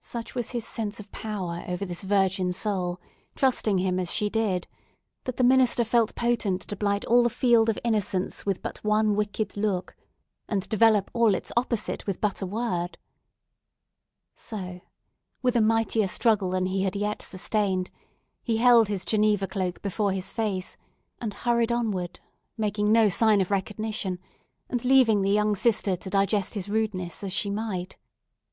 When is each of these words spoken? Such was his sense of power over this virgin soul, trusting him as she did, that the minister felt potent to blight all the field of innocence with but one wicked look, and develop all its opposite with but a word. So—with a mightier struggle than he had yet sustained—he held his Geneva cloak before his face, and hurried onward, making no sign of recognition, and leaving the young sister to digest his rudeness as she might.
Such 0.00 0.34
was 0.34 0.50
his 0.50 0.66
sense 0.66 0.98
of 0.98 1.12
power 1.12 1.62
over 1.68 1.84
this 1.84 2.02
virgin 2.02 2.52
soul, 2.52 3.00
trusting 3.36 3.78
him 3.78 4.00
as 4.00 4.10
she 4.12 4.28
did, 4.28 4.66
that 5.22 5.36
the 5.36 5.44
minister 5.44 5.84
felt 5.84 6.16
potent 6.16 6.62
to 6.62 6.74
blight 6.74 7.04
all 7.04 7.22
the 7.22 7.30
field 7.30 7.68
of 7.68 7.78
innocence 7.84 8.44
with 8.44 8.62
but 8.62 8.82
one 8.82 9.14
wicked 9.14 9.56
look, 9.56 9.94
and 10.48 10.68
develop 10.68 11.08
all 11.14 11.36
its 11.36 11.52
opposite 11.56 12.04
with 12.04 12.20
but 12.20 12.42
a 12.42 12.46
word. 12.46 12.98
So—with 14.34 15.54
a 15.54 15.60
mightier 15.60 16.08
struggle 16.08 16.50
than 16.50 16.66
he 16.66 16.82
had 16.82 16.96
yet 16.96 17.22
sustained—he 17.22 18.56
held 18.56 18.88
his 18.88 19.04
Geneva 19.04 19.46
cloak 19.46 19.80
before 19.82 20.10
his 20.10 20.32
face, 20.32 20.76
and 21.20 21.32
hurried 21.32 21.70
onward, 21.70 22.18
making 22.58 22.90
no 22.90 23.08
sign 23.08 23.40
of 23.40 23.52
recognition, 23.52 24.18
and 24.68 24.84
leaving 24.84 25.22
the 25.22 25.30
young 25.30 25.54
sister 25.54 25.94
to 25.94 26.10
digest 26.10 26.54
his 26.54 26.68
rudeness 26.68 27.22
as 27.22 27.32
she 27.32 27.50
might. 27.50 27.96